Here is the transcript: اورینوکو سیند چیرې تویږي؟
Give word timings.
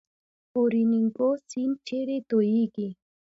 اورینوکو 0.57 1.27
سیند 1.47 1.77
چیرې 1.87 2.17
تویږي؟ 2.29 2.89